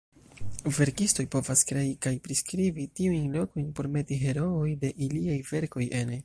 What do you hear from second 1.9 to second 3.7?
kaj priskribi tiujn lokoj